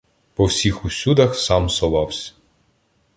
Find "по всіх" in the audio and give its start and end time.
0.35-0.85